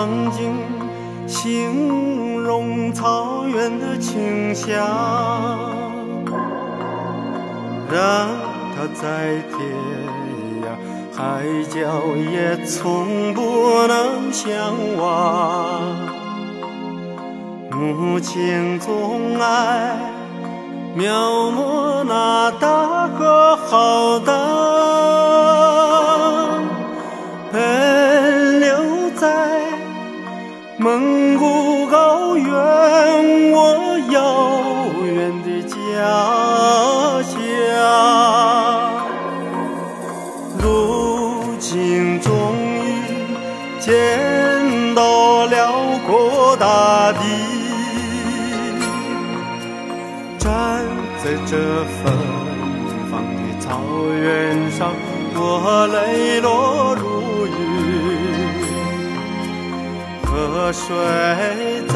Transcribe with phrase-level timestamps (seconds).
[0.00, 0.56] 曾经，
[1.26, 4.74] 形容草原的清香，
[7.92, 8.30] 让
[8.74, 9.60] 它在天
[10.62, 10.64] 涯
[11.14, 11.76] 海角
[12.16, 15.82] 也从不能相忘。
[17.70, 19.98] 母亲总爱
[20.94, 24.34] 描摹那大河浩荡，
[47.10, 47.24] 大地。
[50.38, 50.48] 站
[51.22, 52.02] 在这芬
[53.10, 53.80] 芳的草
[54.14, 54.92] 原上，
[55.34, 57.02] 我泪落如
[57.46, 57.50] 雨，
[60.24, 60.86] 河水
[61.88, 61.94] 在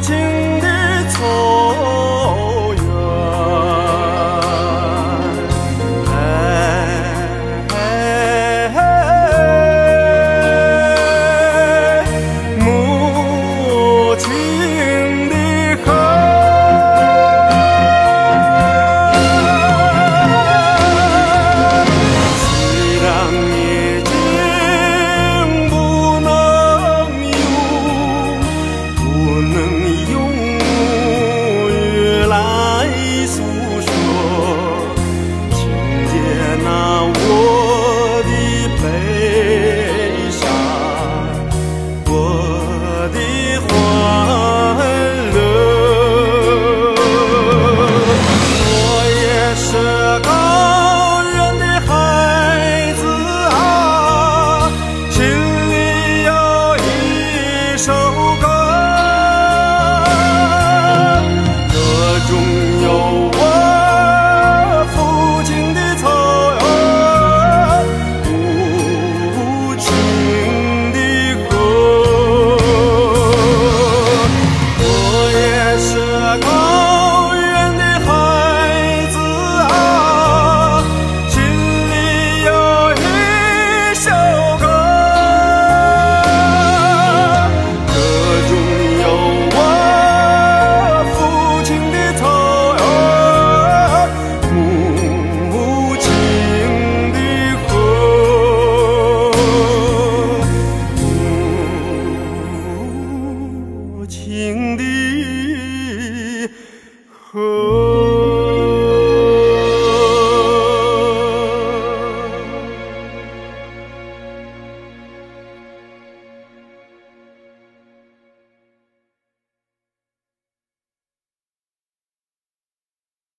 [0.00, 0.49] 情。